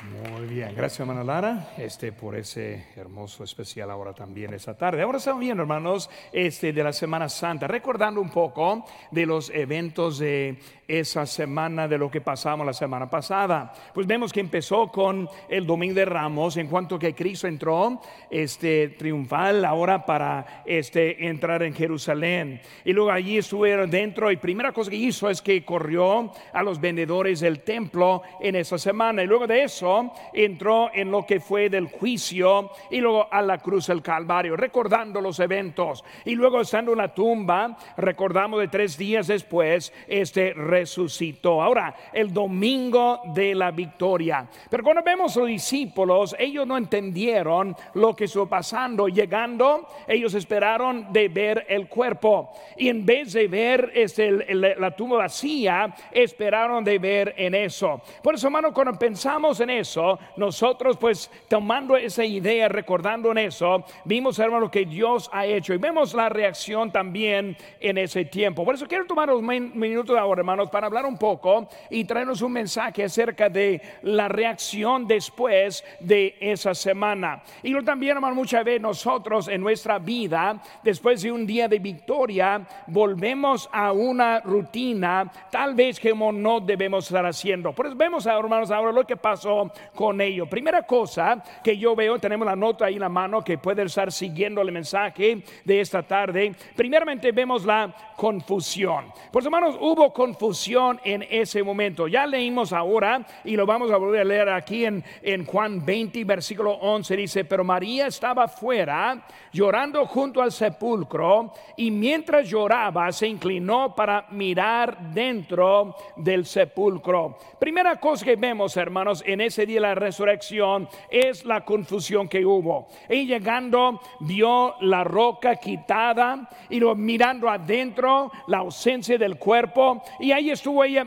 [0.00, 5.00] Muy bien, gracias hermana Lara, este por ese hermoso especial ahora también esta tarde.
[5.00, 10.18] Ahora estamos viendo, hermanos, este de la Semana Santa, recordando un poco de los eventos
[10.18, 10.58] de
[10.88, 13.72] esa semana de lo que pasamos la semana pasada.
[13.94, 18.88] Pues vemos que empezó con el Domingo de Ramos, en cuanto que Cristo entró este
[18.88, 22.60] triunfal ahora para este entrar en Jerusalén.
[22.84, 26.80] Y luego allí estuvieron dentro y primera cosa que hizo es que corrió a los
[26.80, 29.22] vendedores del templo en esa semana.
[29.22, 30.12] Y luego de eso
[30.44, 35.20] entró en lo que fue del juicio y luego a la cruz del Calvario, recordando
[35.20, 36.04] los eventos.
[36.24, 41.62] Y luego estando en la tumba, recordamos de tres días después, este resucitó.
[41.62, 44.48] Ahora, el domingo de la victoria.
[44.68, 49.08] Pero cuando vemos los discípulos, ellos no entendieron lo que estuvo pasando.
[49.08, 52.52] Llegando, ellos esperaron de ver el cuerpo.
[52.76, 58.00] Y en vez de ver este, la tumba vacía, esperaron de ver en eso.
[58.22, 63.84] Por eso, hermano, cuando pensamos en eso, nosotros pues tomando esa idea, recordando en eso,
[64.04, 65.74] vimos, hermano, que Dios ha hecho.
[65.74, 68.64] Y vemos la reacción también en ese tiempo.
[68.64, 72.42] Por eso quiero tomar un minuto de ahora, hermanos, para hablar un poco y traernos
[72.42, 77.42] un mensaje acerca de la reacción después de esa semana.
[77.62, 81.78] Y lo también, hermano, muchas veces nosotros en nuestra vida, después de un día de
[81.78, 87.72] victoria, volvemos a una rutina, tal vez que no debemos estar haciendo.
[87.72, 90.46] Por eso vemos, hermanos, ahora lo que pasó con ello.
[90.46, 94.12] Primera cosa que yo veo, tenemos la nota ahí en la mano que puede estar
[94.12, 96.54] siguiendo el mensaje de esta tarde.
[96.76, 99.06] Primeramente vemos la confusión.
[99.32, 102.06] Por hermanos, hubo confusión en ese momento.
[102.06, 106.24] Ya leímos ahora y lo vamos a volver a leer aquí en, en Juan 20,
[106.24, 107.16] versículo 11.
[107.16, 114.26] Dice, pero María estaba fuera llorando junto al sepulcro y mientras lloraba se inclinó para
[114.30, 117.36] mirar dentro del sepulcro.
[117.58, 122.88] Primera cosa que vemos, hermanos, en ese día la resurrección es la confusión que hubo.
[123.08, 130.32] Y llegando vio la roca quitada y lo mirando adentro, la ausencia del cuerpo y
[130.32, 131.06] ahí estuvo ella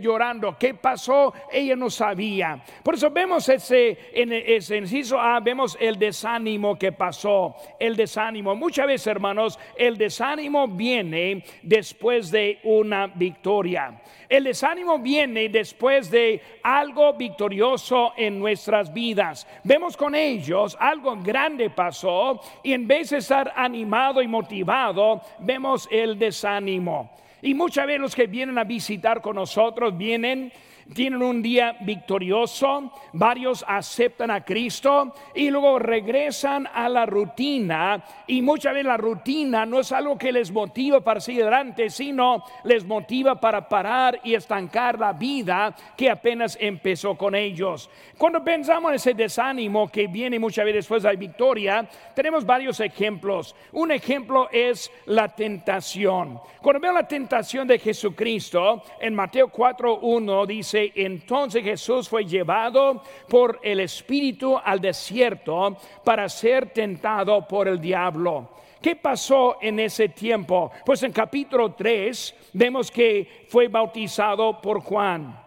[0.00, 0.56] llorando.
[0.58, 1.34] ¿Qué pasó?
[1.52, 2.62] Ella no sabía.
[2.82, 7.56] Por eso vemos ese, en ese inciso A, vemos el desánimo que pasó.
[7.78, 8.54] El desánimo.
[8.54, 14.00] Muchas veces, hermanos, el desánimo viene después de una victoria.
[14.28, 19.46] El desánimo viene después de algo victorioso en nuestras vidas.
[19.62, 25.88] Vemos con ellos algo grande pasó y en vez de estar animado y motivado, vemos
[25.90, 27.10] el desánimo.
[27.40, 30.52] Y muchas veces los que vienen a visitar con nosotros vienen
[30.92, 38.42] tienen un día victorioso, varios aceptan a Cristo y luego regresan a la rutina y
[38.42, 42.84] muchas veces la rutina no es algo que les motiva para seguir adelante, sino les
[42.84, 47.88] motiva para parar y estancar la vida que apenas empezó con ellos.
[48.18, 52.78] Cuando pensamos en ese desánimo que viene muchas veces después de la victoria, tenemos varios
[52.80, 53.54] ejemplos.
[53.72, 56.40] Un ejemplo es la tentación.
[56.60, 63.60] Cuando veo la tentación de Jesucristo, en Mateo 4.1 dice, entonces Jesús fue llevado por
[63.62, 68.50] el Espíritu al desierto para ser tentado por el diablo.
[68.80, 70.70] ¿Qué pasó en ese tiempo?
[70.84, 75.40] Pues en capítulo 3 vemos que fue bautizado por Juan.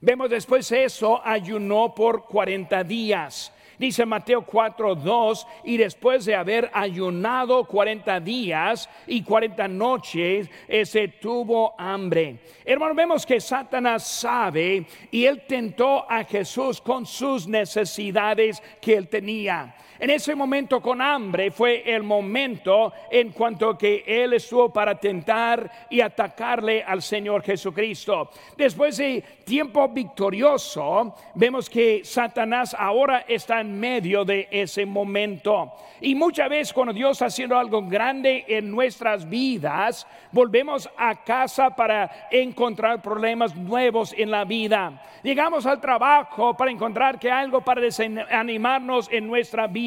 [0.00, 3.52] Vemos después eso, ayunó por 40 días.
[3.78, 10.50] Dice Mateo 4, 2, y después de haber ayunado 40 días y 40 noches,
[10.84, 12.38] se tuvo hambre.
[12.64, 19.08] Hermano, vemos que Satanás sabe y él tentó a Jesús con sus necesidades que él
[19.08, 19.74] tenía.
[19.98, 25.70] En ese momento con hambre fue el momento en cuanto que él estuvo para tentar
[25.88, 28.30] y atacarle al Señor Jesucristo.
[28.58, 35.72] Después de tiempo victorioso, vemos que Satanás ahora está en medio de ese momento.
[36.02, 41.70] Y muchas veces cuando Dios está haciendo algo grande en nuestras vidas, volvemos a casa
[41.70, 45.02] para encontrar problemas nuevos en la vida.
[45.22, 49.85] Llegamos al trabajo para encontrar que algo para desanimarnos en nuestra vida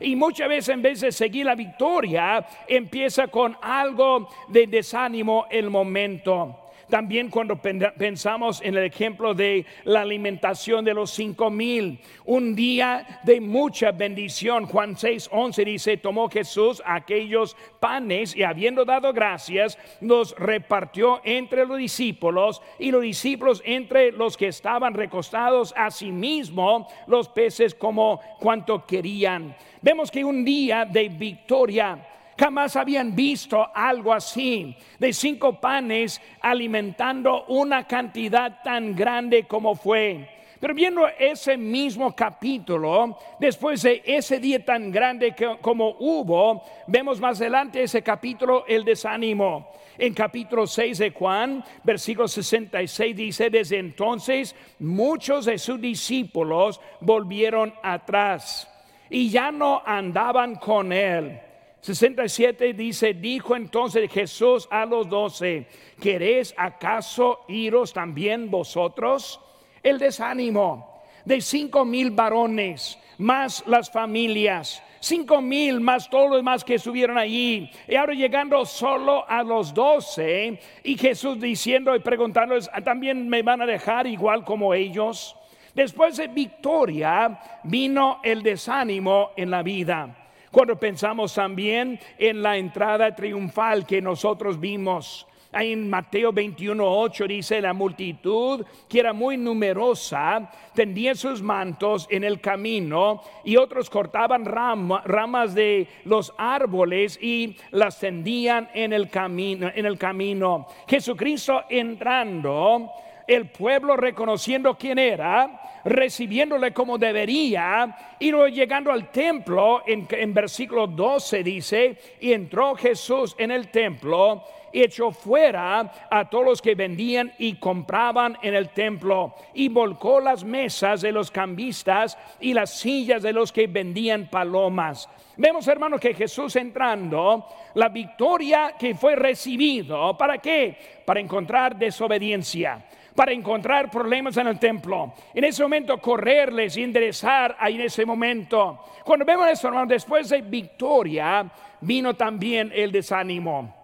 [0.00, 5.70] y muchas veces en vez de seguir la victoria, empieza con algo de desánimo el
[5.70, 6.59] momento.
[6.90, 13.20] También cuando pensamos en el ejemplo de la alimentación de los cinco mil, un día
[13.22, 14.66] de mucha bendición.
[14.66, 21.64] Juan 6, 11 dice, tomó Jesús aquellos panes y habiendo dado gracias, los repartió entre
[21.64, 27.74] los discípulos y los discípulos entre los que estaban recostados a sí mismo los peces
[27.74, 29.56] como cuanto querían.
[29.80, 32.09] Vemos que un día de victoria
[32.40, 40.26] Jamás habían visto algo así, de cinco panes alimentando una cantidad tan grande como fue.
[40.58, 47.38] Pero viendo ese mismo capítulo, después de ese día tan grande como hubo, vemos más
[47.42, 49.72] adelante ese capítulo, el desánimo.
[49.98, 57.74] En capítulo 6 de Juan, versículo 66 dice, desde entonces muchos de sus discípulos volvieron
[57.82, 58.66] atrás
[59.10, 61.38] y ya no andaban con él.
[61.80, 65.66] 67 dice, dijo entonces Jesús a los doce,
[66.00, 69.40] ¿queréis acaso iros también vosotros?
[69.82, 76.64] el desánimo de cinco mil varones, más las familias, cinco mil más todos los demás
[76.64, 77.70] que estuvieron allí.
[77.86, 83.62] Y ahora llegando solo a los doce, y Jesús diciendo y preguntándoles, ¿también me van
[83.62, 85.36] a dejar igual como ellos?
[85.74, 90.19] Después de victoria vino el desánimo en la vida.
[90.50, 97.72] Cuando pensamos también en la entrada triunfal que nosotros vimos, en Mateo 21.8 dice, la
[97.72, 105.54] multitud, que era muy numerosa, tendía sus mantos en el camino y otros cortaban ramas
[105.54, 109.70] de los árboles y las tendían en el camino.
[109.74, 110.66] En el camino.
[110.86, 112.90] Jesucristo entrando,
[113.30, 120.34] el pueblo reconociendo quién era, recibiéndole como debería, y luego llegando al templo, en, en
[120.34, 126.74] versículo 12 dice, y entró Jesús en el templo echó fuera a todos los que
[126.74, 132.78] vendían y compraban en el templo y volcó las mesas de los cambistas y las
[132.78, 135.08] sillas de los que vendían palomas.
[135.36, 140.76] Vemos, hermanos, que Jesús entrando, la victoria que fue recibido, ¿para qué?
[141.04, 142.84] Para encontrar desobediencia
[143.20, 145.12] para encontrar problemas en el templo.
[145.34, 148.82] En ese momento correrles y enderezar ahí en ese momento.
[149.04, 151.44] Cuando vemos eso, hermanos, después de victoria
[151.82, 153.76] vino también el desánimo.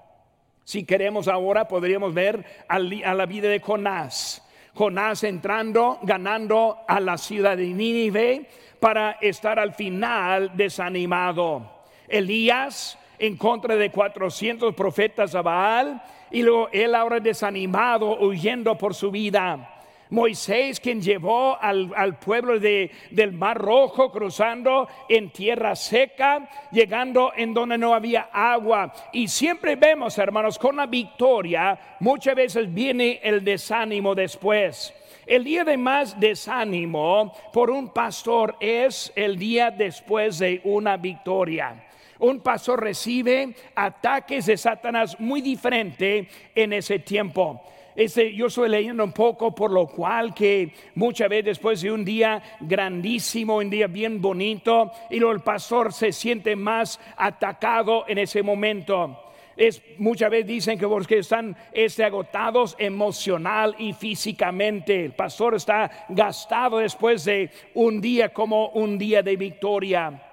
[0.65, 4.43] Si queremos ahora, podríamos ver a la vida de Jonás.
[4.73, 8.49] Jonás entrando, ganando a la ciudad de Nínive
[8.81, 11.83] para estar al final desanimado.
[12.09, 18.95] Elías en contra de 400 profetas de Baal y luego él ahora desanimado, huyendo por
[18.95, 19.73] su vida.
[20.11, 27.53] Moisés quien llevó al, pueblo de, del Mar Rojo cruzando en tierra seca, llegando en
[27.53, 28.93] donde no había agua.
[29.13, 34.95] Y siempre vemos, hermanos, con la victoria, muchas veces viene el desánimo después.
[35.27, 41.86] El día de más desánimo por un pastor es el día después de una victoria.
[42.19, 47.63] Un pastor recibe ataques de Satanás muy diferente en ese tiempo.
[47.95, 52.05] Este, yo estoy leyendo un poco, por lo cual que muchas veces después de un
[52.05, 58.43] día grandísimo, un día bien bonito, y el pastor se siente más atacado en ese
[58.43, 59.23] momento.
[59.57, 65.07] Es, muchas veces dicen que porque están este, agotados emocional y físicamente.
[65.07, 70.26] El pastor está gastado después de un día como un día de victoria.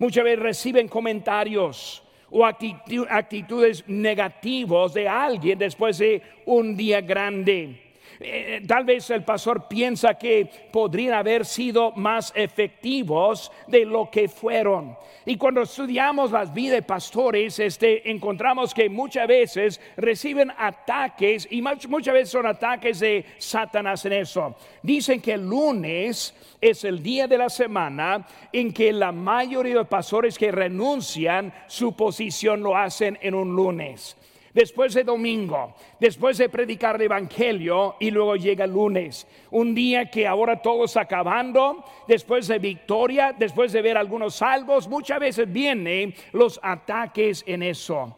[0.00, 7.89] Muchas veces reciben comentarios o actitudes negativas de alguien después de un día grande.
[8.22, 14.28] Eh, tal vez el pastor piensa que podrían haber sido más efectivos de lo que
[14.28, 14.94] fueron.
[15.24, 21.62] Y cuando estudiamos las vidas de pastores, este, encontramos que muchas veces reciben ataques y
[21.62, 24.54] muchas veces son ataques de Satanás en eso.
[24.82, 29.84] Dicen que el lunes es el día de la semana en que la mayoría de
[29.86, 34.16] pastores que renuncian su posición lo hacen en un lunes
[34.54, 40.10] después de domingo, después de predicar el Evangelio y luego llega el lunes, un día
[40.10, 45.52] que ahora todo está acabando, después de victoria, después de ver algunos salvos, muchas veces
[45.52, 48.16] vienen los ataques en eso.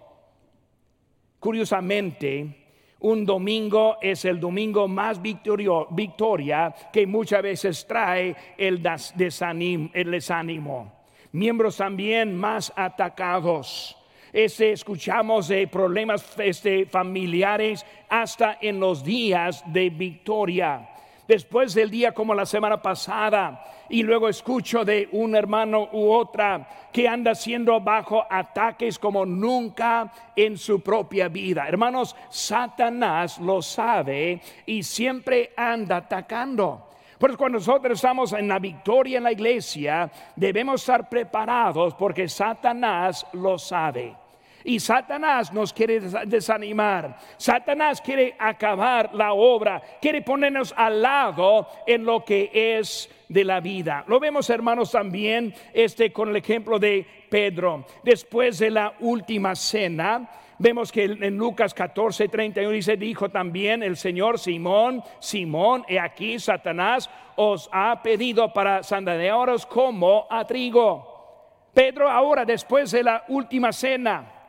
[1.38, 2.58] Curiosamente,
[3.00, 8.80] un domingo es el domingo más victoria que muchas veces trae el
[9.16, 10.92] desánimo.
[11.32, 13.96] Miembros también más atacados
[14.32, 20.88] este, escuchamos de problemas este, familiares hasta en los días de victoria.
[21.28, 26.88] Después del día como la semana pasada, y luego escucho de un hermano u otra
[26.90, 31.68] que anda siendo bajo ataques como nunca en su propia vida.
[31.68, 36.88] Hermanos, Satanás lo sabe y siempre anda atacando.
[37.18, 43.26] Por cuando nosotros estamos en la victoria en la iglesia, debemos estar preparados porque Satanás
[43.34, 44.21] lo sabe.
[44.64, 47.16] Y Satanás nos quiere desanimar.
[47.37, 53.61] Satanás quiere acabar la obra, quiere ponernos al lado en lo que es de la
[53.61, 54.04] vida.
[54.07, 57.87] Lo vemos, hermanos, también este con el ejemplo de Pedro.
[58.02, 60.28] Después de la última cena,
[60.62, 66.38] Vemos que en Lucas 14, 31 dice, dijo también el Señor Simón, Simón, he aquí
[66.38, 71.66] Satanás os ha pedido para sandadearos como a trigo.
[71.75, 74.41] Pedro ahora, después de la última cena,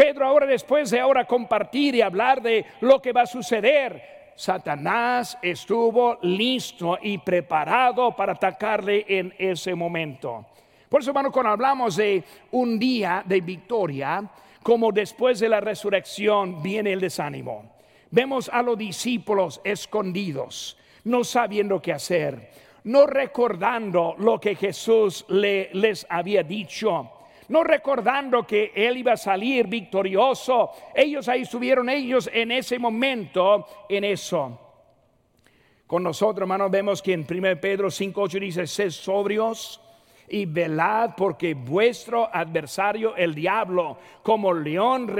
[0.00, 5.36] Pedro ahora, después de ahora compartir y hablar de lo que va a suceder, Satanás
[5.42, 10.46] estuvo listo y preparado para atacarle en ese momento.
[10.88, 14.24] Por eso, hermano, cuando hablamos de un día de victoria,
[14.62, 17.70] como después de la resurrección viene el desánimo.
[18.10, 22.50] Vemos a los discípulos escondidos, no sabiendo qué hacer,
[22.84, 27.19] no recordando lo que Jesús les había dicho,
[27.50, 30.70] no recordando que él iba a salir victorioso.
[30.94, 34.58] Ellos ahí estuvieron ellos en ese momento, en eso.
[35.84, 39.80] Con nosotros, hermanos, vemos que en 1 Pedro 5.8 dice, sed sobrios
[40.28, 45.12] y velad porque vuestro adversario el diablo como león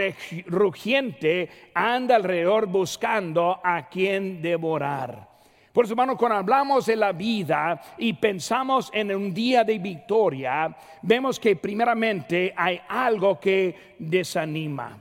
[0.46, 5.29] rugiente anda alrededor buscando a quien devorar.
[5.72, 10.76] Por eso, hermano, cuando hablamos de la vida y pensamos en un día de victoria,
[11.02, 15.00] vemos que primeramente hay algo que desanima.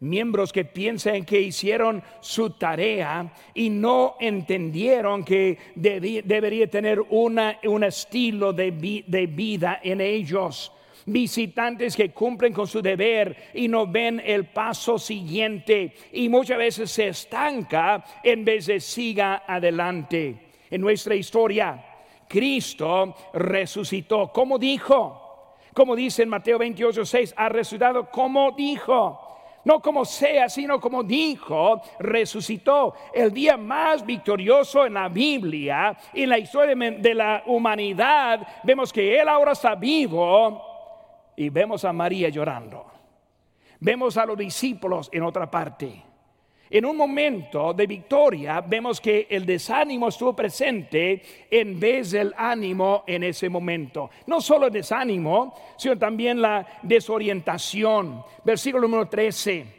[0.00, 7.84] Miembros que piensan que hicieron su tarea y no entendieron que debería tener una, un
[7.84, 10.72] estilo de, de vida en ellos
[11.06, 16.90] visitantes que cumplen con su deber y no ven el paso siguiente y muchas veces
[16.90, 20.50] se estanca en vez de siga adelante.
[20.68, 21.84] En nuestra historia,
[22.28, 24.32] Cristo resucitó.
[24.32, 25.22] como dijo?
[25.72, 29.22] Como dice en Mateo 28, 6, ha resucitado como dijo
[29.64, 32.94] no como sea, sino como dijo, resucitó.
[33.12, 39.18] El día más victorioso en la Biblia, en la historia de la humanidad, vemos que
[39.18, 40.75] Él ahora está vivo
[41.36, 42.86] y vemos a María llorando.
[43.80, 46.02] Vemos a los discípulos en otra parte.
[46.68, 53.04] En un momento de victoria vemos que el desánimo estuvo presente en vez del ánimo
[53.06, 54.10] en ese momento.
[54.26, 58.24] No solo el desánimo, sino también la desorientación.
[58.44, 59.76] Versículo número 13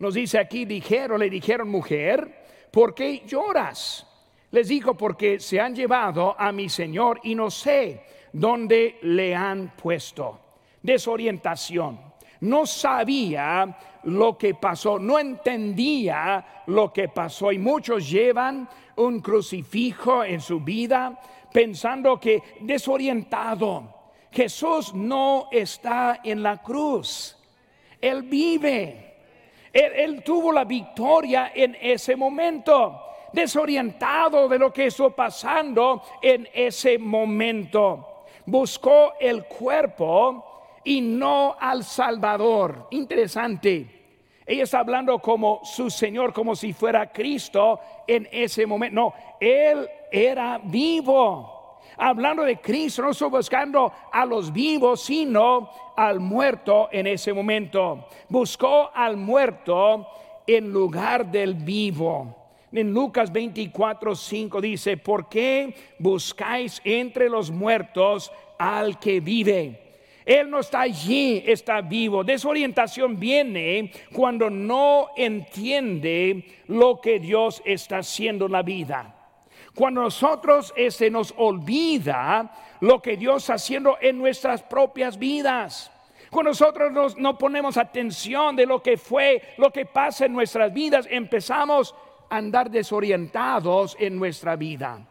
[0.00, 4.06] nos dice aquí, dijeron, le dijeron mujer, ¿por qué lloras?
[4.50, 9.76] Les dijo, porque se han llevado a mi Señor y no sé dónde le han
[9.76, 10.40] puesto.
[10.82, 12.10] Desorientación
[12.40, 17.52] no sabía lo que pasó, no entendía lo que pasó.
[17.52, 21.18] Y muchos llevan un crucifijo en su vida
[21.52, 24.00] pensando que desorientado.
[24.32, 27.36] Jesús no está en la cruz,
[28.00, 29.06] Él vive.
[29.72, 36.98] Él, tuvo la victoria en ese momento, desorientado de lo que estuvo pasando en ese
[36.98, 38.24] momento.
[38.46, 40.49] Buscó el cuerpo
[40.84, 42.88] y no al Salvador.
[42.90, 44.00] Interesante.
[44.46, 48.94] Ella está hablando como su Señor, como si fuera Cristo en ese momento.
[48.94, 51.78] No, Él era vivo.
[51.96, 58.08] Hablando de Cristo, no estoy buscando a los vivos, sino al muerto en ese momento.
[58.28, 60.08] Buscó al muerto
[60.46, 62.36] en lugar del vivo.
[62.72, 69.89] En Lucas 24, 5 dice, ¿por qué buscáis entre los muertos al que vive?
[70.30, 72.22] Él no está allí, está vivo.
[72.22, 79.12] Desorientación viene cuando no entiende lo que Dios está haciendo en la vida.
[79.74, 85.90] Cuando nosotros se este, nos olvida lo que Dios está haciendo en nuestras propias vidas.
[86.30, 91.08] Cuando nosotros no ponemos atención de lo que fue, lo que pasa en nuestras vidas,
[91.10, 91.92] empezamos
[92.28, 95.04] a andar desorientados en nuestra vida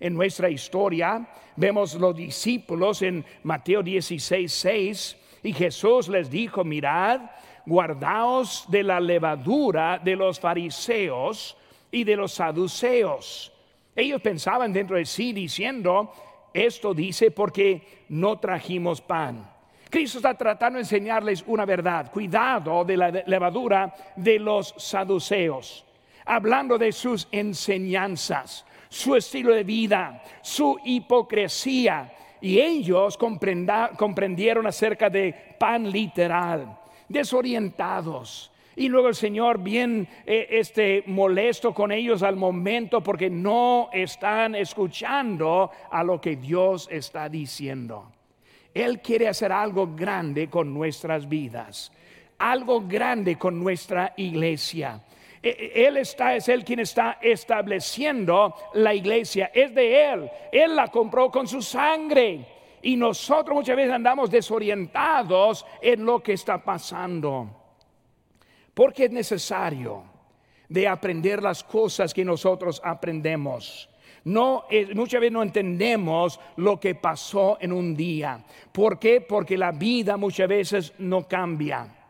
[0.00, 1.26] en nuestra historia.
[1.56, 7.20] Vemos los discípulos en Mateo 16, 6, y Jesús les dijo, mirad,
[7.66, 11.56] guardaos de la levadura de los fariseos
[11.90, 13.52] y de los saduceos.
[13.94, 16.12] Ellos pensaban dentro de sí diciendo,
[16.52, 19.50] esto dice porque no trajimos pan.
[19.90, 22.10] Cristo está tratando de enseñarles una verdad.
[22.10, 25.84] Cuidado de la levadura de los saduceos.
[26.24, 32.12] Hablando de sus enseñanzas su estilo de vida, su hipocresía.
[32.40, 38.52] Y ellos comprendieron acerca de pan literal, desorientados.
[38.76, 44.54] Y luego el Señor bien eh, este, molesto con ellos al momento porque no están
[44.54, 48.12] escuchando a lo que Dios está diciendo.
[48.72, 51.90] Él quiere hacer algo grande con nuestras vidas,
[52.38, 55.00] algo grande con nuestra iglesia.
[55.44, 60.30] E, e, él está, es Él quien está estableciendo la iglesia, es de Él.
[60.50, 62.46] Él la compró con su sangre.
[62.80, 67.60] Y nosotros muchas veces andamos desorientados en lo que está pasando.
[68.72, 70.02] porque es necesario
[70.68, 73.88] de aprender las cosas que nosotros aprendemos.
[74.24, 78.42] No, muchas veces no entendemos lo que pasó en un día.
[78.72, 79.20] ¿Por qué?
[79.20, 82.03] Porque la vida muchas veces no cambia.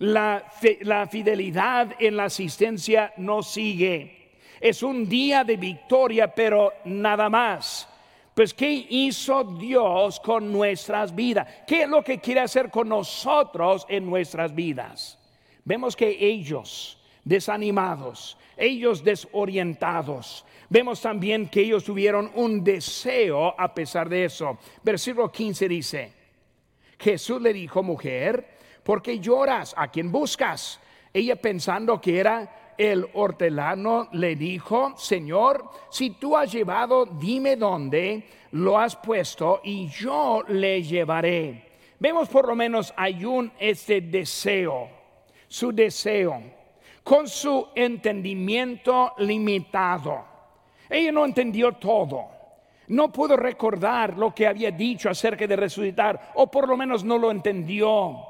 [0.00, 0.44] La,
[0.80, 4.30] la fidelidad en la asistencia no sigue.
[4.60, 7.88] Es un día de victoria, pero nada más.
[8.34, 11.46] Pues, ¿qué hizo Dios con nuestras vidas?
[11.66, 15.18] ¿Qué es lo que quiere hacer con nosotros en nuestras vidas?
[15.64, 24.08] Vemos que ellos, desanimados, ellos desorientados, vemos también que ellos tuvieron un deseo a pesar
[24.08, 24.58] de eso.
[24.82, 26.12] Versículo 15 dice,
[26.98, 29.74] Jesús le dijo, mujer, ¿por qué lloras?
[29.76, 30.80] ¿A quién buscas?
[31.12, 38.24] Ella pensando que era el hortelano, le dijo, Señor, si tú has llevado, dime dónde
[38.52, 41.70] lo has puesto y yo le llevaré.
[41.98, 44.88] Vemos por lo menos hay un este deseo,
[45.46, 46.40] su deseo,
[47.04, 50.24] con su entendimiento limitado.
[50.88, 52.28] Ella no entendió todo.
[52.88, 57.18] No pudo recordar lo que había dicho acerca de resucitar, o por lo menos no
[57.18, 58.29] lo entendió.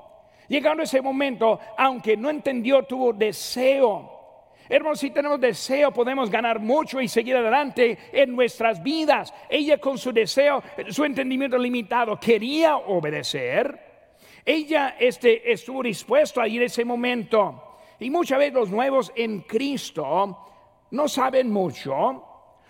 [0.51, 4.49] Llegando ese momento, aunque no entendió, tuvo deseo.
[4.69, 9.33] Hermanos, si tenemos deseo, podemos ganar mucho y seguir adelante en nuestras vidas.
[9.49, 13.79] Ella con su deseo, su entendimiento limitado, quería obedecer.
[14.45, 17.79] Ella este, estuvo dispuesto a ir ese momento.
[18.01, 20.49] Y muchas veces los nuevos en Cristo
[20.91, 22.25] no saben mucho,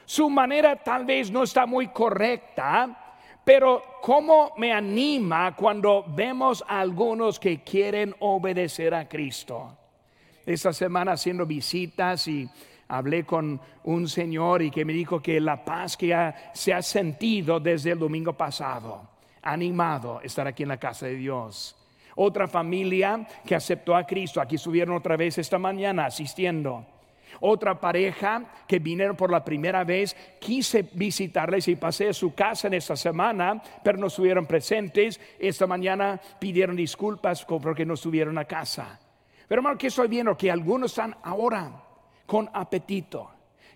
[0.05, 3.00] su manera tal vez no está muy correcta,
[3.45, 9.77] pero ¿cómo me anima cuando vemos a algunos que quieren obedecer a Cristo?
[10.45, 12.49] Esta semana haciendo visitas y
[12.89, 17.61] hablé con un señor y que me dijo que la paz que se ha sentido
[17.61, 19.09] desde el domingo pasado,
[19.43, 21.77] animado estar aquí en la casa de Dios.
[22.17, 26.85] Otra familia que aceptó a Cristo, aquí subieron otra vez esta mañana asistiendo
[27.41, 32.67] otra pareja que vinieron por la primera vez, quise visitarles y pasé a su casa
[32.67, 35.21] en esta semana, pero no estuvieron presentes.
[35.39, 38.99] Esta mañana pidieron disculpas porque no estuvieron a casa.
[39.47, 41.71] Pero hermano, que estoy viendo que algunos están ahora
[42.27, 43.31] con apetito.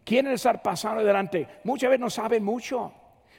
[0.04, 1.60] Quieren estar pasando adelante.
[1.64, 2.92] Muchas veces no saben mucho.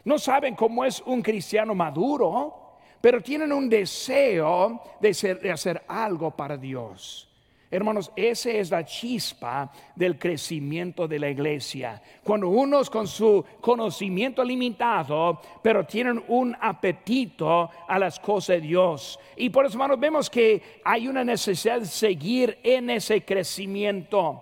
[0.04, 6.58] No saben cómo es un cristiano maduro, pero tienen un deseo de hacer algo para
[6.58, 7.35] Dios.
[7.76, 12.02] Hermanos, esa es la chispa del crecimiento de la iglesia.
[12.24, 19.20] Cuando unos con su conocimiento limitado, pero tienen un apetito a las cosas de Dios.
[19.36, 24.42] Y por eso, hermanos, vemos que hay una necesidad de seguir en ese crecimiento.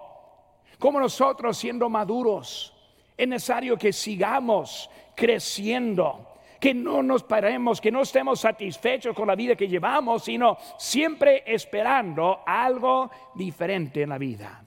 [0.78, 2.74] Como nosotros siendo maduros,
[3.18, 6.33] es necesario que sigamos creciendo
[6.64, 11.44] que no nos paremos, que no estemos satisfechos con la vida que llevamos, sino siempre
[11.46, 14.64] esperando algo diferente en la vida.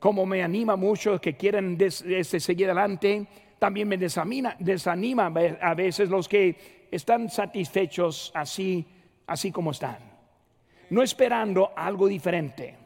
[0.00, 3.24] Como me anima mucho que quieren este, seguir adelante,
[3.56, 5.26] también me desanima, desanima
[5.60, 8.84] a veces los que están satisfechos así,
[9.28, 9.98] así como están,
[10.88, 12.79] no esperando algo diferente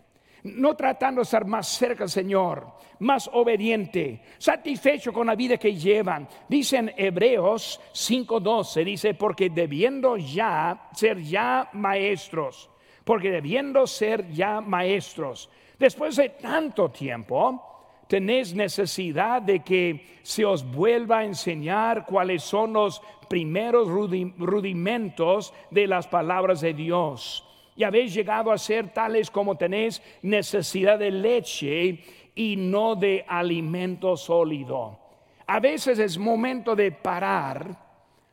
[0.45, 2.67] no tratando de estar más cerca del Señor,
[2.99, 6.29] más obediente, satisfecho con la vida que llevan.
[6.49, 12.71] Dicen Hebreos 5:12, dice, porque debiendo ya ser ya maestros,
[13.05, 20.63] porque debiendo ser ya maestros, después de tanto tiempo, tenéis necesidad de que se os
[20.63, 28.15] vuelva a enseñar cuáles son los primeros rudimentos de las palabras de Dios y habéis
[28.15, 32.01] llegado a ser tales como tenéis necesidad de leche
[32.35, 34.99] y no de alimento sólido.
[35.47, 37.77] A veces es momento de parar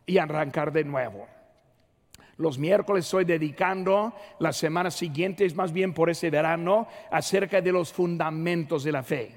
[0.06, 1.28] y arrancar de nuevo.
[2.38, 7.94] Los miércoles estoy dedicando las semanas siguientes, más bien por ese verano, acerca de los
[7.94, 9.32] fundamentos de la fe.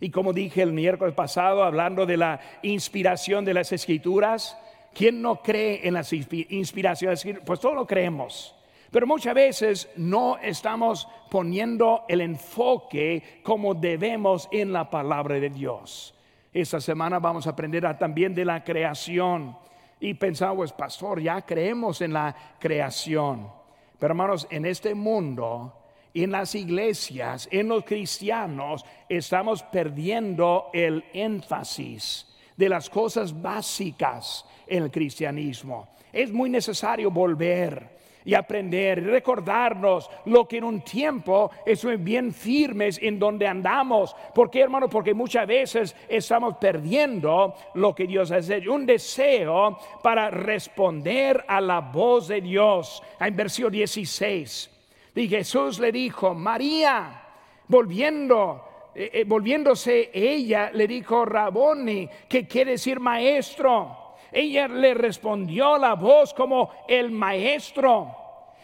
[0.00, 4.58] Y como dije el miércoles pasado, hablando de la inspiración de las escrituras,
[4.94, 7.24] ¿quién no cree en las inspiraciones?
[7.44, 8.56] Pues todos lo creemos.
[8.90, 16.14] Pero muchas veces no estamos poniendo el enfoque como debemos en la palabra de Dios.
[16.52, 19.56] Esta semana vamos a aprender también de la creación.
[20.00, 23.48] Y pensamos, pastor, ya creemos en la creación.
[23.96, 25.72] Pero hermanos, en este mundo,
[26.12, 32.26] en las iglesias, en los cristianos, estamos perdiendo el énfasis
[32.56, 35.88] de las cosas básicas en el cristianismo.
[36.12, 42.98] Es muy necesario volver y aprender recordarnos lo que en un tiempo es bien firmes
[43.02, 44.14] en donde andamos.
[44.34, 44.88] ¿Por qué, hermano?
[44.88, 48.68] Porque muchas veces estamos perdiendo lo que Dios hace.
[48.68, 53.02] Un deseo para responder a la voz de Dios.
[53.18, 54.70] En versículo 16.
[55.14, 57.22] Y Jesús le dijo, María,
[57.68, 64.09] volviendo, eh, eh, volviéndose ella, le dijo, Raboni, que quiere decir maestro.
[64.32, 68.16] Ella le respondió la voz como el maestro.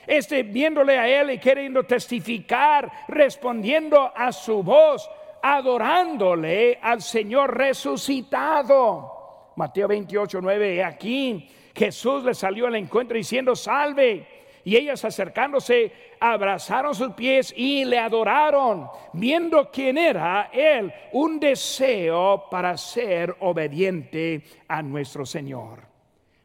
[0.06, 5.08] Este viéndole a él y queriendo testificar, respondiendo a su voz,
[5.42, 9.52] adorándole al Señor resucitado.
[9.56, 14.35] Mateo 28, 9, aquí Jesús le salió al encuentro diciendo, salve.
[14.66, 22.48] Y ellas acercándose, abrazaron sus pies y le adoraron, viendo quién era él, un deseo
[22.50, 25.82] para ser obediente a nuestro Señor.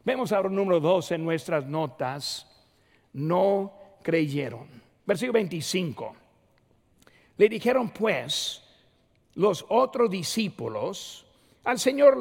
[0.04, 2.46] Vemos ahora número dos en nuestras notas,
[3.14, 3.72] no
[4.04, 4.68] creyeron.
[5.04, 6.14] Versículo 25.
[7.38, 8.62] Le dijeron pues
[9.34, 11.26] los otros discípulos,
[11.64, 12.18] al Señor,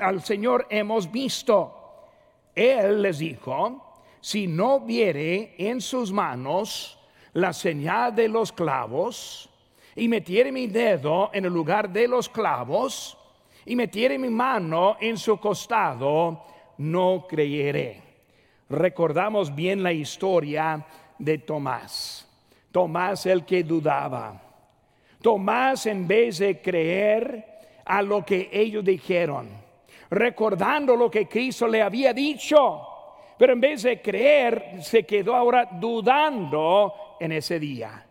[0.00, 2.10] al Señor hemos visto.
[2.54, 3.91] Él les dijo,
[4.22, 6.96] si no viere en sus manos
[7.32, 9.50] la señal de los clavos,
[9.96, 13.18] y metiere mi dedo en el lugar de los clavos,
[13.66, 16.44] y metiere mi mano en su costado,
[16.78, 18.00] no creeré.
[18.70, 20.86] Recordamos bien la historia
[21.18, 22.28] de Tomás.
[22.70, 24.40] Tomás el que dudaba.
[25.20, 27.44] Tomás en vez de creer
[27.84, 29.48] a lo que ellos dijeron,
[30.10, 32.91] recordando lo que Cristo le había dicho,
[33.38, 38.06] pero en vez de creer, se quedó ahora dudando en ese día.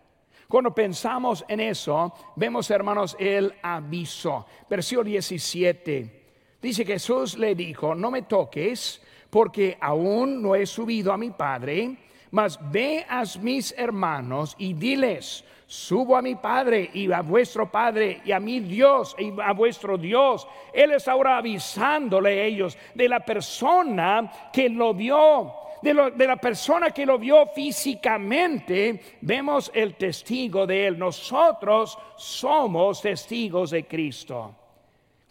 [0.48, 4.46] Cuando pensamos en eso, vemos, hermanos, el aviso.
[4.70, 6.22] Versículo 17.
[6.62, 11.98] Dice Jesús le dijo, no me toques porque aún no he subido a mi Padre,
[12.32, 18.22] mas ve a mis hermanos y diles, subo a mi Padre y a vuestro Padre
[18.26, 20.46] y a mi Dios y a vuestro Dios.
[20.74, 25.54] Él está ahora avisándole a ellos de la persona que lo vio.
[25.82, 31.00] De, de, la persona que lo vio físicamente, vemos el testigo de él.
[31.00, 34.61] Nosotros somos testigos de Cristo.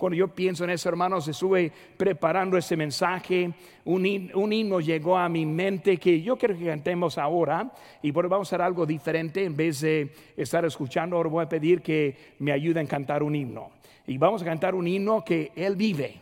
[0.00, 3.52] Cuando yo pienso en eso, hermanos, estuve preparando este mensaje,
[3.84, 7.70] un, himno llegó a mi mente que yo quiero que cantemos ahora
[8.02, 9.44] y bueno, vamos a hacer algo diferente.
[9.44, 13.36] En vez de estar escuchando, ahora voy a pedir que me ayuden a cantar un
[13.36, 13.72] himno.
[14.06, 16.16] Y vamos a cantar un himno que Él vive,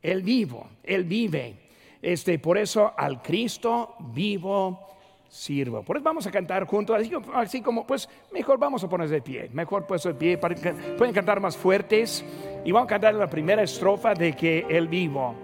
[0.00, 1.56] Él vivo, Él vive.
[2.00, 4.95] Este, por eso al Cristo vivo
[5.36, 5.82] sirvo.
[5.82, 6.96] Por eso vamos a cantar juntos,
[7.34, 10.56] así, como, pues mejor vamos a ponerse de pie, mejor pues de pie, para
[10.96, 12.24] pueden cantar más fuertes
[12.64, 15.34] y vamos a cantar la primera estrofa de que el vivo.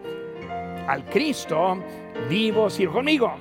[0.88, 1.78] Al Cristo
[2.28, 3.32] vivo sirvo conmigo.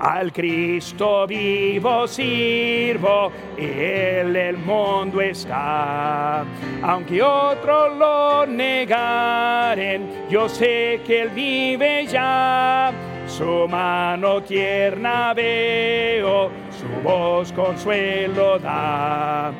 [0.00, 6.44] Al Cristo vivo sirvo, Él el mundo está.
[6.82, 12.92] Aunque otros lo negaren, yo sé que Él vive ya
[13.28, 19.52] su mano tierna veo, su voz consuelo da.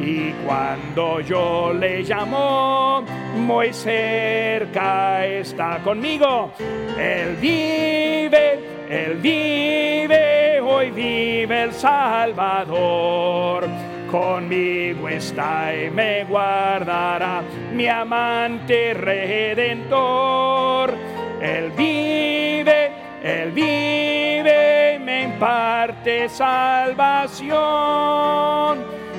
[0.00, 3.02] Y cuando yo le llamo,
[3.36, 6.52] muy cerca está conmigo.
[6.98, 13.66] Él vive, Él vive, hoy vive el Salvador.
[14.10, 17.42] Conmigo está y me guardará
[17.74, 20.94] mi amante redentor.
[21.40, 22.05] Él vive,
[23.26, 27.56] él vive y me imparte salvación.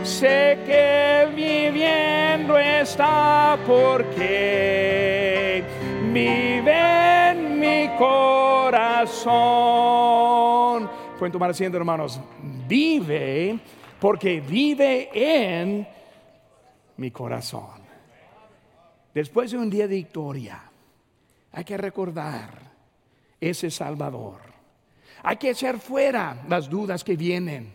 [0.01, 5.61] Sé que viviendo está porque
[6.13, 9.27] vive en mi corazón.
[11.19, 12.21] Pueden tomar asiento, hermanos.
[12.65, 13.59] Vive
[13.99, 15.85] porque vive en
[16.95, 17.81] mi corazón.
[19.13, 20.63] Después de un día de victoria,
[21.51, 22.66] hay que recordar
[23.39, 24.41] ese Salvador.
[25.23, 27.73] Hay que echar fuera las dudas que vienen.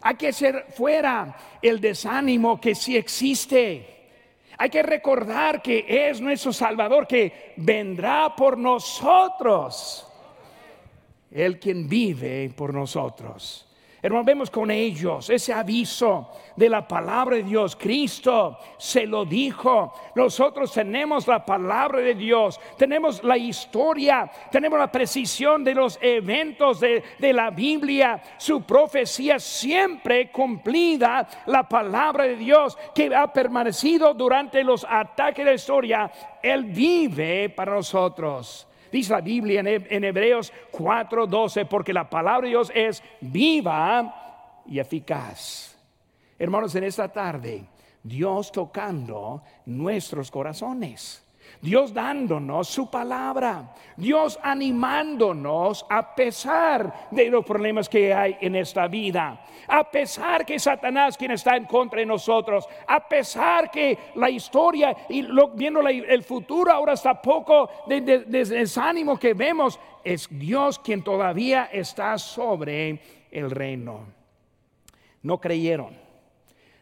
[0.00, 3.98] Hay que echar fuera el desánimo que sí existe.
[4.56, 10.06] Hay que recordar que es nuestro Salvador que vendrá por nosotros.
[11.30, 13.67] El quien vive por nosotros.
[14.00, 17.74] Hermanos, vemos con ellos ese aviso de la palabra de Dios.
[17.74, 19.92] Cristo se lo dijo.
[20.14, 26.78] Nosotros tenemos la palabra de Dios, tenemos la historia, tenemos la precisión de los eventos
[26.78, 34.14] de, de la Biblia, su profecía siempre cumplida, la palabra de Dios que ha permanecido
[34.14, 36.10] durante los ataques de la historia.
[36.40, 38.67] Él vive para nosotros.
[38.90, 45.76] Dice la Biblia en Hebreos 4:12, porque la palabra de Dios es viva y eficaz.
[46.38, 47.64] Hermanos, en esta tarde,
[48.02, 51.24] Dios tocando nuestros corazones.
[51.60, 58.86] Dios dándonos su palabra, Dios animándonos a pesar de los problemas que hay en esta
[58.86, 64.30] vida, a pesar que Satanás quien está en contra de nosotros, a pesar que la
[64.30, 71.02] historia y viendo el futuro ahora está poco de, desánimo que vemos, es Dios quien
[71.02, 73.00] todavía está sobre
[73.32, 74.06] el reino.
[75.22, 75.96] No creyeron,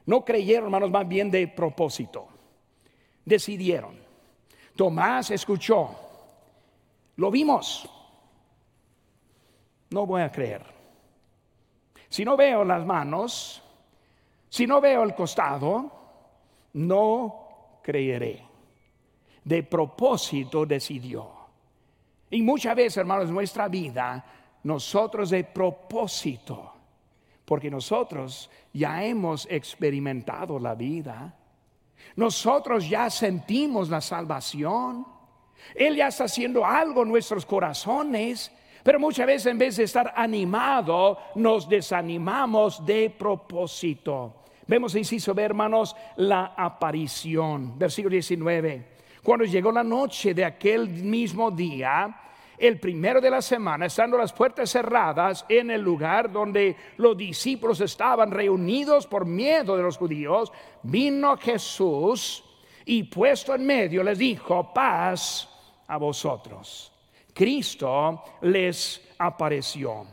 [0.05, 2.29] no creyeron hermanos más bien de propósito,
[3.25, 4.06] decidieron
[4.77, 5.91] Tomás escuchó,
[7.17, 7.89] lo vimos,
[9.91, 10.63] no voy a creer.
[12.09, 13.63] Si no veo las manos,
[14.49, 15.91] si no veo el costado,
[16.75, 18.45] no creeré.
[19.43, 21.31] De propósito decidió.
[22.31, 24.25] Y muchas veces, hermanos, nuestra vida,
[24.65, 26.73] nosotros de propósito,
[27.45, 31.35] porque nosotros ya hemos experimentado la vida
[32.15, 35.07] nosotros ya sentimos la salvación.
[35.75, 38.53] Él ya está haciendo algo en nuestros corazones.
[38.83, 44.45] Pero muchas veces en vez de estar animado, nos desanimamos de propósito.
[44.67, 47.77] Vemos inciso, hermanos, la aparición.
[47.77, 48.97] Versículo 19.
[49.25, 52.17] Cuando llegó la noche de aquel mismo día,
[52.59, 57.81] el primero de la semana, estando las puertas cerradas en el lugar donde los discípulos
[57.81, 62.45] estaban reunidos por miedo de los judíos, vino Jesús
[62.85, 65.49] y puesto en medio les dijo, paz
[65.87, 66.93] a vosotros.
[67.35, 70.07] Cristo les apareció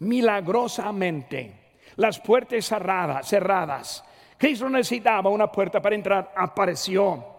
[0.00, 4.04] milagrosamente, las puertas cerradas, cerradas.
[4.36, 7.37] Cristo necesitaba una puerta para entrar, apareció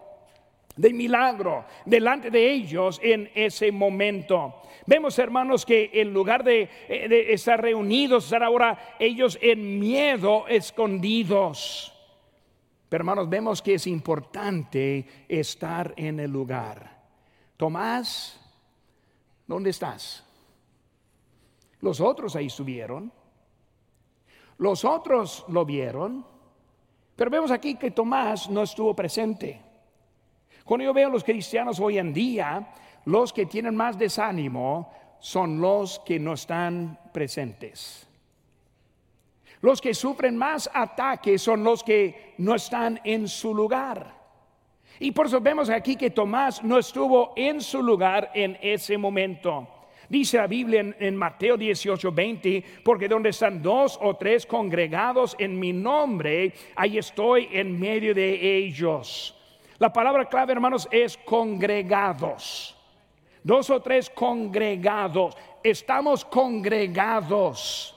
[0.80, 4.62] de milagro delante de ellos en ese momento.
[4.86, 11.92] Vemos, hermanos, que en lugar de, eh, estar reunidos, estar ahora ellos en miedo, escondidos.
[12.88, 16.98] Pero, hermanos, vemos que es importante estar en el lugar.
[17.58, 18.40] Tomás,
[19.46, 20.24] ¿dónde estás?
[21.82, 23.12] Los otros ahí estuvieron.
[24.56, 26.24] Los otros lo vieron.
[27.16, 29.69] Pero vemos aquí que Tomás no estuvo presente.
[30.70, 32.64] Cuando yo veo a los cristianos hoy en día,
[33.06, 38.08] los que tienen más desánimo son los que no están presentes.
[39.62, 44.14] Los que sufren más ataques son los que no están en su lugar.
[45.00, 49.66] Y por eso vemos aquí que Tomás no estuvo en su lugar en ese momento.
[50.08, 55.34] Dice la Biblia en, en, Mateo 18, 20, porque donde están dos o tres congregados
[55.40, 59.36] en mi nombre, ahí estoy en medio de ellos.
[59.80, 62.76] La palabra clave, hermanos, es congregados.
[63.42, 65.34] Dos o tres congregados.
[65.62, 67.96] Estamos congregados.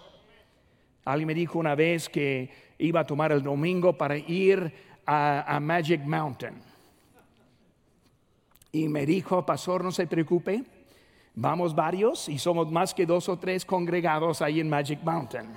[1.03, 4.73] Alguien me dijo una vez que iba a tomar el domingo para ir
[5.05, 6.53] a, Magic Mountain.
[8.71, 10.63] Y me dijo, pastor, no se preocupe,
[11.35, 15.49] vamos varios y somos más que dos o tres congregados ahí en Magic Mountain.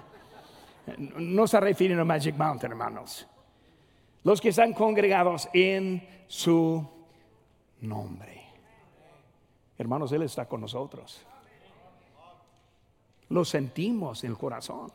[1.19, 3.29] No se refieren a Magic Mountain, hermanos
[4.27, 6.85] los que están congregados en su
[7.83, 8.43] nombre.
[9.79, 11.25] Hermanos, Él está con nosotros.
[13.29, 14.91] Lo sentimos en el corazón.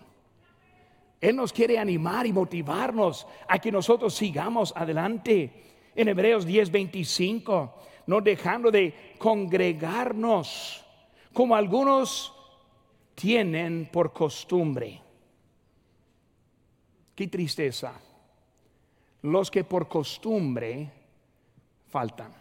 [1.21, 5.63] Él nos quiere animar y motivarnos a que nosotros sigamos adelante.
[5.95, 7.71] En Hebreos 10:25,
[8.07, 10.85] no dejando de congregarnos
[11.31, 12.33] como algunos
[13.15, 15.01] tienen por costumbre.
[17.15, 17.93] Qué tristeza
[19.23, 20.91] los que por costumbre
[21.89, 22.33] faltan.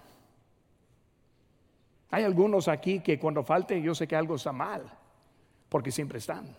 [2.10, 4.82] Hay algunos aquí que cuando falte yo sé que algo está mal,
[5.68, 6.56] porque siempre están.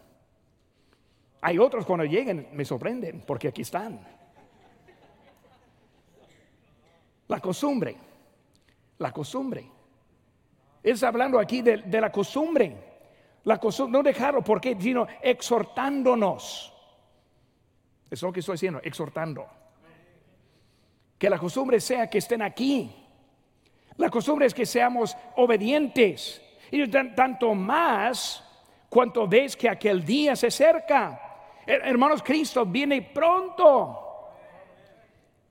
[1.42, 4.00] Hay otros cuando lleguen me sorprenden, porque aquí están.
[7.28, 7.96] La costumbre,
[8.98, 9.66] la costumbre.
[10.84, 12.90] Es hablando aquí de, la costumbre.
[13.44, 16.74] La costumbre, no dejarlo, porque sino exhortándonos.
[18.06, 19.48] Eso es lo que estoy haciendo, exhortando.
[21.22, 22.92] Que la costumbre sea que estén aquí.
[23.98, 26.42] La costumbre es que seamos obedientes.
[26.72, 28.44] Y tanto más
[28.90, 31.22] cuanto ves que aquel día se acerca.
[31.68, 34.32] Hermanos, Cristo viene pronto.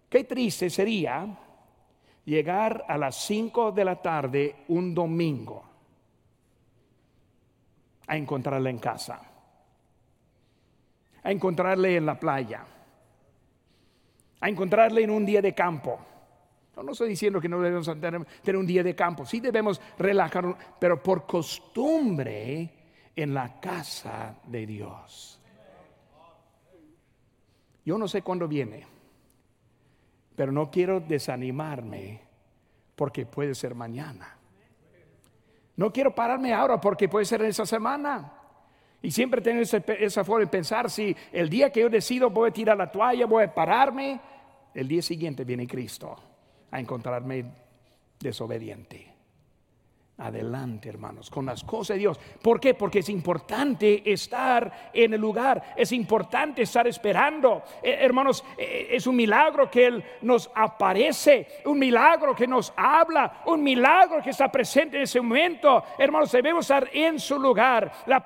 [0.09, 1.39] Qué triste sería
[2.25, 5.63] llegar a las 5 de la tarde un domingo
[8.09, 9.21] a encontrarle en casa,
[11.23, 12.67] a encontrarle en la playa
[14.41, 15.99] a encontrarle en un día de campo.
[16.83, 21.03] No, estoy diciendo que no debemos tener, un día de campo, sí debemos relajarnos, pero
[21.03, 22.71] por costumbre
[23.15, 25.39] en la casa de Dios.
[27.85, 28.87] Yo no sé cuándo viene,
[30.35, 32.23] pero no quiero desanimarme
[32.97, 34.37] porque puede ser mañana.
[35.77, 38.40] No quiero pararme ahora porque puede ser esa semana.
[39.03, 42.53] Y siempre tener esa, forma de pensar, si el día que yo decido voy a
[42.53, 44.21] tirar la toalla, voy a pararme,
[44.75, 46.17] el día siguiente viene Cristo
[46.71, 47.45] a encontrarme
[48.19, 49.10] desobediente
[50.21, 52.21] adelante, hermanos, con las cosas de Dios.
[52.43, 52.75] ¿Por qué?
[52.75, 57.63] Porque es importante estar en el lugar, es importante estar esperando.
[57.83, 63.43] Eh, hermanos, eh, es un milagro que Él nos aparece, un milagro que nos habla,
[63.47, 65.83] un milagro que está presente en ese momento.
[65.99, 67.91] Hermanos, debemos estar en su lugar.
[68.07, 68.23] La,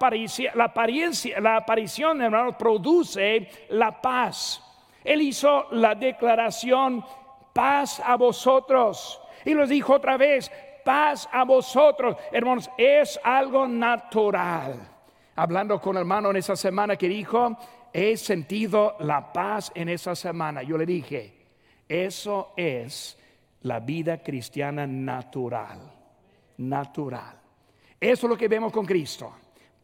[0.55, 4.61] la, apariencia, la aparición, hermanos, produce la paz.
[5.05, 7.05] Él hizo la declaración,
[7.53, 9.21] paz a vosotros.
[9.45, 10.51] Y los dijo otra vez,
[10.85, 12.17] paz a vosotros.
[12.31, 14.89] Hermanos, es algo natural.
[15.37, 17.57] Hablando con el hermano en esa semana que dijo,
[17.93, 20.63] he sentido la paz en esa semana.
[20.63, 21.47] Yo le dije,
[21.89, 23.19] eso es
[23.63, 25.81] la vida cristiana natural.
[26.59, 27.41] Natural.
[27.99, 29.33] Eso es lo que vemos con Cristo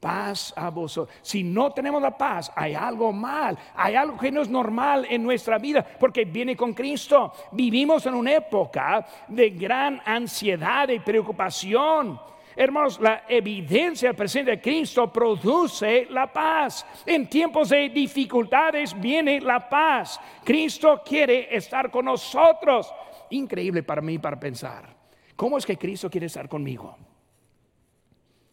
[0.00, 1.16] paz a vosotros.
[1.22, 5.22] Si no tenemos la paz, hay algo mal, hay algo que no es normal en
[5.22, 7.32] nuestra vida, porque viene con Cristo.
[7.52, 12.18] Vivimos en una época de gran ansiedad y preocupación.
[12.56, 16.84] Hermanos, la evidencia presente de Cristo produce la paz.
[17.06, 20.18] En tiempos de dificultades viene la paz.
[20.44, 22.92] Cristo quiere estar con nosotros.
[23.30, 24.94] Increíble para mí para pensar.
[25.36, 26.96] ¿Cómo es que Cristo quiere estar conmigo?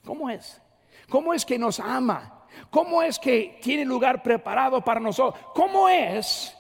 [0.06, 0.62] ¿Cómo es?
[1.10, 2.46] ¿Cómo es que nos ama?
[2.70, 5.42] ¿Cómo es que tiene lugar preparado para nosotros?
[5.54, 6.56] ¿Cómo es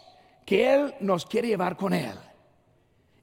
[0.46, 2.16] que Él nos quiere llevar con Él?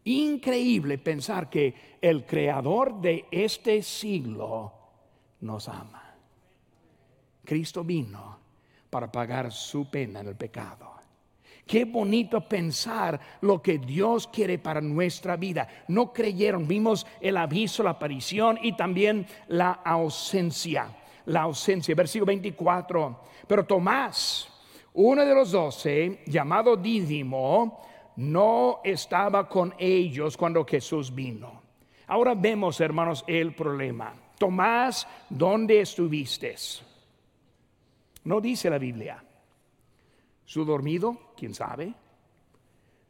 [0.05, 4.73] Increíble pensar que el creador de este siglo
[5.41, 6.15] nos ama.
[7.43, 8.39] Cristo vino
[8.91, 10.93] para pagar su pena en el pecado.
[11.67, 15.67] Qué bonito pensar lo que Dios quiere para nuestra vida.
[15.89, 20.95] No creyeron, vimos el aviso, la aparición y también la ausencia
[21.27, 21.95] la ausencia.
[21.95, 23.21] Versículo 24.
[23.47, 24.49] Pero Tomás,
[24.95, 27.81] uno de los doce, llamado Dídimo,
[28.17, 31.63] no estaba con ellos cuando Jesús vino.
[32.07, 34.15] Ahora vemos, hermanos, el problema.
[34.39, 36.55] Tomás, ¿dónde estuviste?
[38.25, 39.23] No dice la Biblia.
[40.45, 41.33] ¿Su dormido?
[41.37, 41.93] ¿Quién sabe?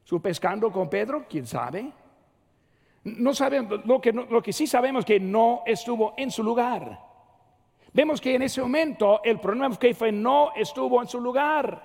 [0.04, 1.26] ¿Su pescando con Pedro?
[1.28, 1.90] ¿Quién sabe?
[3.04, 7.03] No sabemos, lo que, lo que sí sabemos que no estuvo en su lugar.
[7.94, 11.80] Vemos que en ese momento el problema que fue no estuvo en su lugar.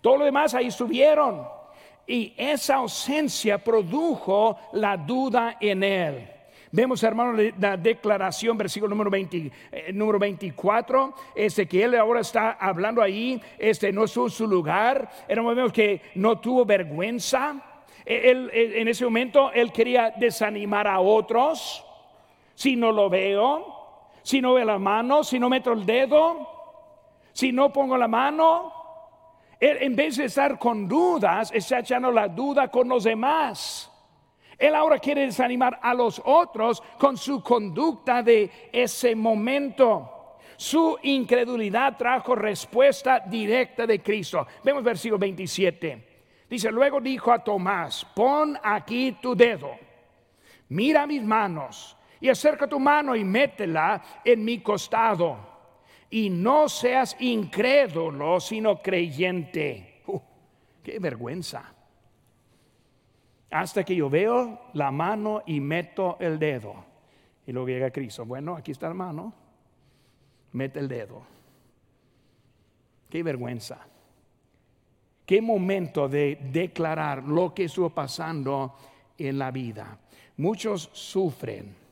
[0.00, 1.46] Todo lo demás ahí estuvieron.
[2.08, 6.28] Y esa ausencia produjo la duda en él.
[6.72, 12.58] Vemos, hermano, la declaración, versículo número, 20, eh, número 24, este que él ahora está
[12.60, 15.08] hablando ahí, este no en su lugar.
[15.28, 17.54] Vemos que no tuvo vergüenza.
[18.04, 21.84] E, él, en ese momento él quería desanimar a otros.
[22.56, 23.73] Si no lo veo,
[24.24, 26.48] si no ve la mano, si no meto el dedo,
[27.32, 28.72] si no pongo la mano.
[29.60, 33.90] Él, en vez de estar con dudas, está echando la duda con los demás.
[34.58, 40.38] Él ahora quiere desanimar a los otros con su conducta de ese momento.
[40.56, 44.46] Su incredulidad trajo respuesta directa de Cristo.
[44.62, 46.14] Vemos versículo 27.
[46.48, 49.72] Dice, luego dijo a Tomás, pon aquí tu dedo,
[50.68, 55.54] mira mis manos y acerca tu mano y métela en mi costado.
[56.10, 60.02] Y no seas incrédulo, sino creyente.
[60.06, 60.20] Uh,
[60.82, 61.72] qué vergüenza.
[63.50, 66.84] Hasta que yo veo la mano y meto el dedo.
[67.46, 68.24] Y luego llega Cristo.
[68.24, 69.34] Bueno, aquí está la mano.
[70.52, 71.22] Mete el dedo.
[73.10, 73.86] Qué vergüenza.
[75.26, 78.76] Qué momento de declarar lo que estuvo pasando
[79.16, 79.98] en la vida.
[80.36, 81.83] Muchos sufren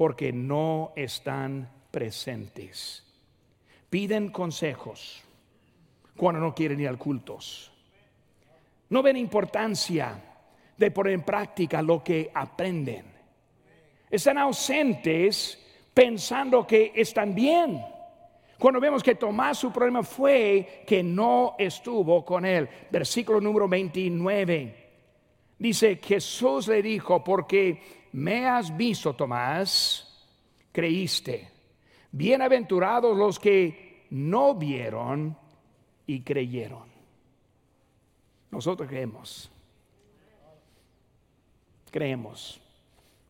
[0.00, 3.04] porque no están presentes.
[3.90, 5.22] Piden consejos
[6.16, 7.70] cuando no quieren ir al cultos.
[8.88, 10.18] No ven importancia
[10.74, 13.12] de poner en práctica lo que aprenden.
[14.10, 15.58] Están ausentes
[15.92, 17.84] pensando que están bien.
[18.58, 22.66] Cuando vemos que Tomás su problema fue que no estuvo con él.
[22.90, 24.88] Versículo número 29.
[25.58, 30.06] Dice, Jesús le dijo, porque me has visto, Tomás,
[30.72, 31.48] creíste.
[32.12, 35.36] Bienaventurados los que no vieron
[36.06, 36.88] y creyeron.
[38.50, 39.50] Nosotros creemos.
[41.90, 42.60] Creemos.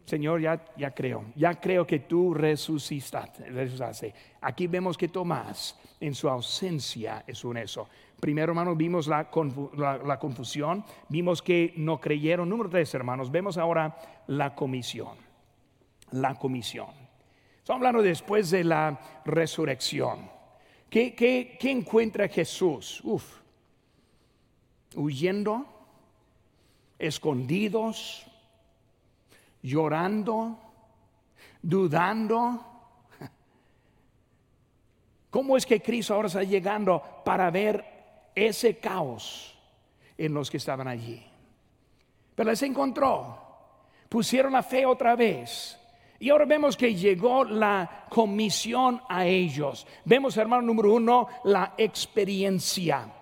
[0.06, 3.44] Señor, ya, ya creo, ya creo que tú resucitaste,
[4.40, 7.88] Aquí vemos que Tomás, en su ausencia, es un eso.
[8.20, 12.48] Primero, hermanos, vimos la, confusión, vimos que no creyeron.
[12.50, 13.96] Número tres, hermanos, vemos ahora
[14.26, 15.16] la comisión.
[16.12, 16.88] la comisión.
[17.58, 20.30] Estamos hablando después de la resurrección.
[20.90, 23.00] ¿Qué, qué, qué encuentra Jesús?
[23.04, 23.38] Uf,
[24.96, 25.66] huyendo,
[26.98, 28.26] escondidos,
[29.62, 30.58] llorando,
[31.62, 32.66] dudando.
[35.30, 37.99] ¿Cómo es que Cristo ahora está llegando para ver
[38.34, 39.58] ese caos
[40.16, 41.22] en los que estaban allí?
[42.34, 43.38] Pero les encontró,
[44.08, 45.78] pusieron la fe otra vez.
[46.18, 49.86] Y ahora vemos que llegó la comisión a ellos.
[50.04, 53.19] Vemos, hermano número uno, la experiencia.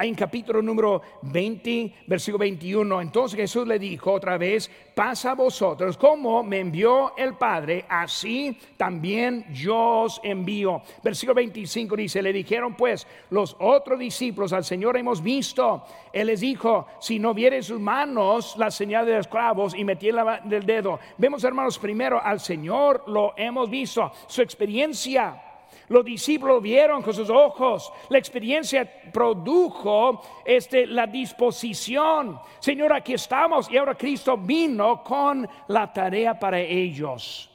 [0.00, 3.02] Ahí en capítulo número 20, versículo 21.
[3.02, 8.56] Entonces Jesús le dijo otra vez, pasa a vosotros, como me envió el Padre, así
[8.78, 10.80] también yo os envío.
[11.04, 15.84] Versículo 25 dice, le dijeron pues los otros discípulos al Señor hemos visto.
[16.14, 20.08] Él les dijo, si no viere sus manos la señal de los clavos y metí
[20.08, 20.98] el dedo.
[21.18, 25.49] Vemos hermanos, primero al Señor lo hemos visto, su experiencia
[25.90, 27.92] los discípulos vieron con sus ojos.
[28.10, 32.40] La experiencia produjo este, la disposición.
[32.60, 37.50] Señor, aquí estamos y ahora Cristo vino con la tarea para ellos.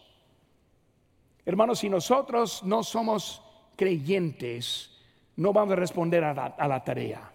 [1.45, 3.41] Hermanos, si nosotros no somos
[3.77, 4.91] creyentes,
[5.37, 7.31] no vamos a responder a la, a la tarea.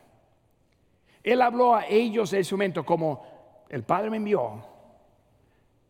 [1.22, 3.24] Él habló a ellos en ese momento como
[3.70, 4.62] el Padre me envió,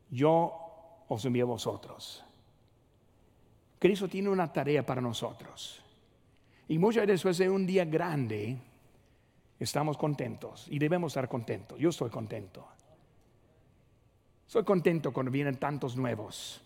[0.08, 2.24] yo os envío a vosotros.
[3.80, 5.82] Cristo tiene una tarea para nosotros.
[6.68, 8.56] Y muchas veces después de un día grande,
[9.58, 11.78] estamos contentos y debemos estar contentos.
[11.78, 12.68] Yo estoy contento.
[14.46, 16.60] Soy contento cuando vienen tantos nuevos.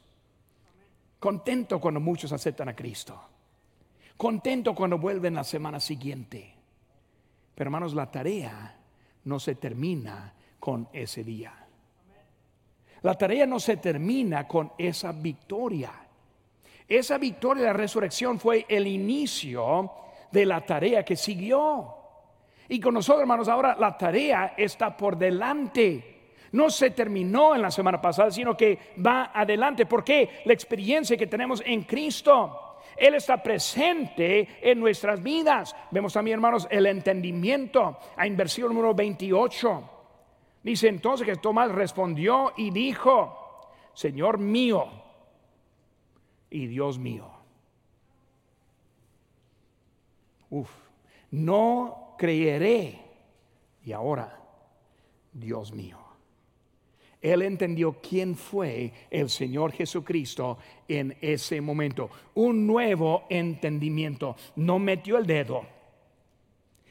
[1.20, 3.20] Contento cuando muchos aceptan a Cristo.
[4.16, 6.52] Contento cuando vuelven la semana siguiente.
[7.54, 8.76] Pero hermanos, la tarea
[9.24, 11.54] no se termina con ese día.
[13.02, 16.03] La tarea no se termina con esa victoria.
[16.89, 19.91] Esa victoria de la resurrección fue el inicio
[20.30, 21.95] de la tarea que siguió.
[22.68, 26.12] Y con nosotros, hermanos, ahora la tarea está por delante.
[26.53, 29.87] No se terminó en la semana pasada, sino que va adelante.
[29.87, 32.61] porque La experiencia que tenemos en Cristo.
[32.97, 35.74] Él está presente en nuestras vidas.
[35.91, 37.99] Vemos también, hermanos, el entendimiento.
[38.18, 39.91] En versículo número 28.
[40.62, 45.03] Dice entonces que Tomás respondió y dijo, Señor mío
[46.55, 47.28] y Dios mío.
[50.50, 50.70] Uf,
[51.32, 53.00] no creeré.
[53.84, 54.40] Y ahora,
[55.32, 55.98] Dios mío.
[57.20, 62.09] Él entendió quién fue el Señor Jesucristo en ese momento.
[62.34, 64.36] Un nuevo entendimiento.
[64.55, 65.66] No metió el dedo.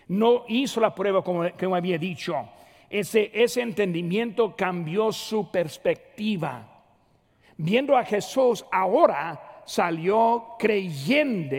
[0.10, 2.36] No hizo la prueba como, como había dicho.
[2.90, 6.84] Ese, ese entendimiento cambió su perspectiva.
[7.56, 11.58] Viendo a Jesús ahora, salió creyendo,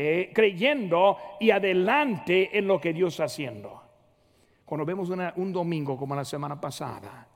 [1.41, 3.83] y adelante en lo que Dios está haciendo.
[4.65, 7.29] Cuando vemos un domingo como la semana pasada,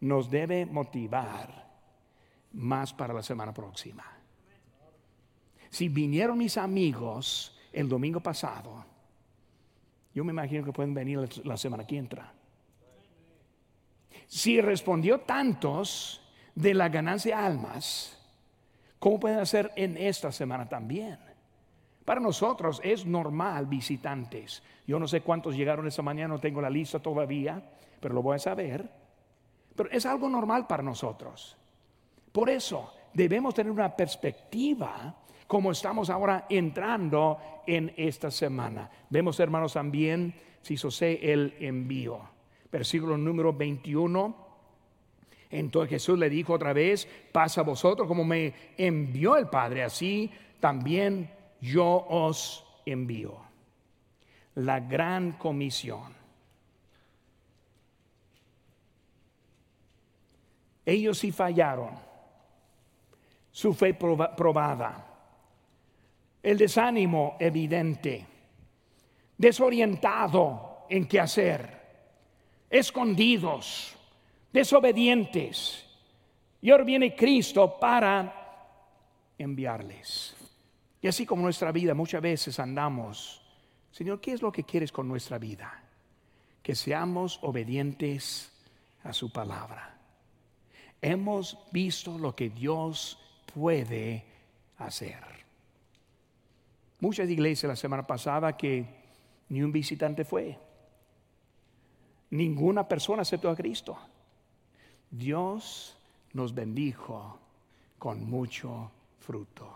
[0.00, 1.68] nos debe motivar
[2.52, 4.04] más para la semana próxima.
[5.68, 8.84] Si vinieron mis amigos el domingo pasado,
[10.12, 12.32] yo me imagino que pueden venir la semana que entra.
[14.26, 16.20] Si respondió tantos
[16.54, 18.19] de la ganancia de almas,
[19.00, 21.18] ¿Cómo pueden hacer en esta semana también?
[22.04, 24.62] Para nosotros es normal visitantes.
[24.86, 27.62] Yo no sé cuántos llegaron esta mañana, no tengo la lista todavía,
[27.98, 28.88] pero lo voy a saber.
[29.74, 31.56] Pero es algo normal para nosotros.
[32.30, 38.90] Por eso debemos tener una perspectiva como estamos ahora entrando en esta semana.
[39.08, 42.20] Vemos, hermanos, también, si sé el envío.
[42.70, 44.49] Versículo número 21
[45.50, 50.30] entonces Jesús le dijo otra vez, pasa a vosotros como me envió el Padre, así
[50.60, 51.30] también
[51.60, 53.36] yo os envío.
[54.54, 56.14] La gran comisión.
[60.86, 61.90] Ellos sí fallaron,
[63.50, 65.06] su fe probada,
[66.42, 68.26] el desánimo evidente,
[69.36, 71.80] desorientado en qué hacer,
[72.70, 73.99] escondidos
[74.52, 75.86] desobedientes.
[76.62, 78.34] Y ahora viene Cristo para
[79.38, 80.34] enviarles.
[81.00, 83.42] Y así como nuestra vida muchas veces andamos,
[83.90, 85.82] Señor, ¿qué es lo que quieres con nuestra vida?
[86.62, 88.52] Que seamos obedientes
[89.02, 89.96] a su palabra.
[91.00, 93.18] Hemos visto lo que Dios
[93.54, 94.24] puede
[94.78, 95.18] hacer.
[97.00, 98.84] Muchas iglesias la semana pasada que
[99.48, 100.58] ni un visitante fue.
[102.30, 103.98] Ninguna persona aceptó a Cristo.
[105.10, 105.96] Dios
[106.32, 107.38] nos bendijo
[107.98, 109.68] con mucho fruto.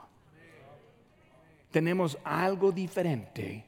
[1.71, 3.65] Tenemos algo diferente,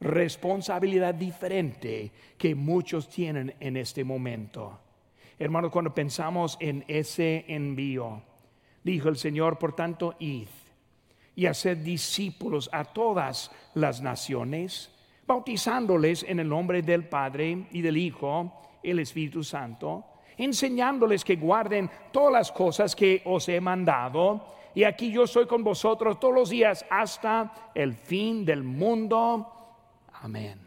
[0.00, 4.78] responsabilidad diferente que muchos tienen en este momento.
[5.38, 8.20] Hermanos, cuando pensamos en ese envío,
[8.82, 10.48] dijo el Señor, por tanto, id
[11.36, 14.90] y hacer discípulos a todas las naciones,
[15.24, 20.04] bautizándoles en el nombre del Padre y del Hijo, el Espíritu Santo,
[20.38, 24.54] enseñándoles que guarden todas las cosas que os he mandado.
[24.74, 29.54] Y aquí yo soy con vosotros todos los días hasta el fin del mundo.
[30.22, 30.58] Amén.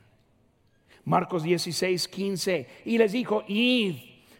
[1.05, 2.67] Marcos 16, 15.
[2.85, 3.95] Y les dijo, id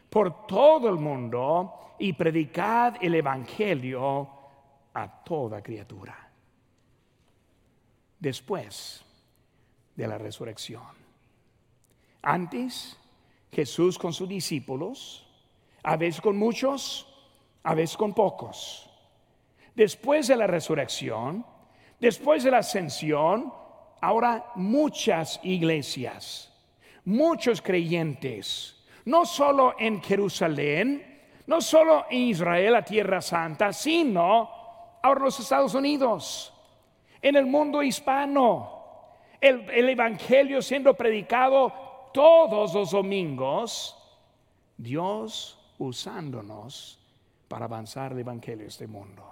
[0.10, 4.28] por todo el mundo y predicad el Evangelio
[4.94, 6.30] a toda criatura.
[8.20, 9.04] Después
[9.96, 10.84] de la resurrección.
[12.22, 12.98] Antes,
[13.52, 15.28] Jesús con sus discípulos,
[15.84, 17.08] a veces con muchos,
[17.64, 18.90] a veces con pocos.
[19.76, 21.46] Después de la resurrección,
[22.00, 23.54] después de la ascensión,
[24.00, 26.54] ahora muchas iglesias,
[27.06, 34.50] muchos creyentes, no solo en Jerusalén, no solo en Israel, la tierra santa, sino
[35.02, 36.54] ahora los Estados Unidos,
[37.22, 38.80] en el mundo hispano.
[39.40, 43.98] El, el Evangelio siendo predicado todos los domingos,
[44.78, 47.00] Dios usándonos
[47.48, 49.24] para avanzar el Evangelio en este mundo.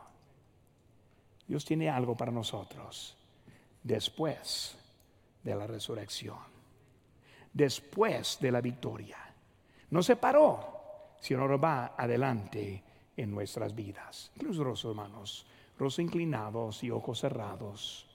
[1.48, 3.16] Dios tiene algo para nosotros
[3.84, 4.78] después
[5.44, 6.38] de la resurrección,
[7.54, 9.18] después de la victoria.
[9.90, 12.84] No se paró, sino va adelante
[13.18, 14.32] en nuestras vidas.
[14.36, 15.46] Incluso los hermanos,
[15.78, 18.09] rostros inclinados y ojos cerrados.